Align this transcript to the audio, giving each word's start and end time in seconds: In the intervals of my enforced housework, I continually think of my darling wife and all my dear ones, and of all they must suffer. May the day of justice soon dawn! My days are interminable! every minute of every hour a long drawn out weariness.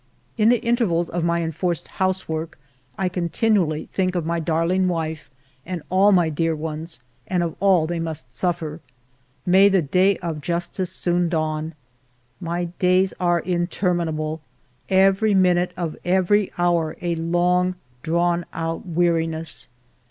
In 0.35 0.49
the 0.49 0.57
intervals 0.63 1.09
of 1.09 1.23
my 1.23 1.43
enforced 1.43 1.87
housework, 2.01 2.57
I 2.97 3.07
continually 3.07 3.87
think 3.93 4.15
of 4.15 4.25
my 4.25 4.39
darling 4.39 4.87
wife 4.87 5.29
and 5.63 5.83
all 5.91 6.11
my 6.11 6.27
dear 6.31 6.55
ones, 6.55 7.01
and 7.27 7.43
of 7.43 7.55
all 7.59 7.85
they 7.85 7.99
must 7.99 8.35
suffer. 8.35 8.81
May 9.45 9.69
the 9.69 9.83
day 9.83 10.17
of 10.17 10.41
justice 10.41 10.89
soon 10.91 11.29
dawn! 11.29 11.75
My 12.39 12.65
days 12.79 13.13
are 13.19 13.41
interminable! 13.41 14.41
every 14.89 15.35
minute 15.35 15.71
of 15.77 15.95
every 16.03 16.51
hour 16.57 16.97
a 17.03 17.13
long 17.13 17.75
drawn 18.01 18.47
out 18.53 18.83
weariness. 18.87 19.67